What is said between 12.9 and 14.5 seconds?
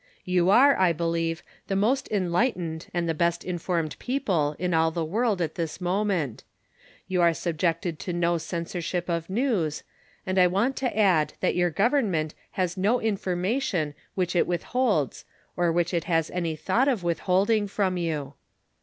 information which it